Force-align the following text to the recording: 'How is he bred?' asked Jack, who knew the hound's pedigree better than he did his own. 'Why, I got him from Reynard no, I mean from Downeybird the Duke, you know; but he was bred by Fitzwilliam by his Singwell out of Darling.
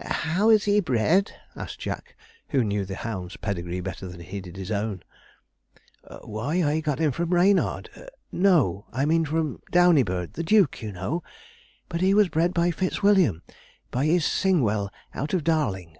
'How 0.00 0.48
is 0.48 0.66
he 0.66 0.78
bred?' 0.78 1.32
asked 1.56 1.80
Jack, 1.80 2.16
who 2.50 2.62
knew 2.62 2.84
the 2.84 2.94
hound's 2.94 3.36
pedigree 3.36 3.80
better 3.80 4.06
than 4.06 4.20
he 4.20 4.40
did 4.40 4.54
his 4.56 4.70
own. 4.70 5.02
'Why, 6.22 6.62
I 6.62 6.78
got 6.78 7.00
him 7.00 7.10
from 7.10 7.30
Reynard 7.34 7.90
no, 8.30 8.86
I 8.92 9.04
mean 9.06 9.24
from 9.24 9.60
Downeybird 9.72 10.34
the 10.34 10.44
Duke, 10.44 10.82
you 10.82 10.92
know; 10.92 11.24
but 11.88 12.00
he 12.00 12.14
was 12.14 12.28
bred 12.28 12.54
by 12.54 12.70
Fitzwilliam 12.70 13.42
by 13.90 14.04
his 14.06 14.24
Singwell 14.24 14.88
out 15.16 15.34
of 15.34 15.42
Darling. 15.42 15.96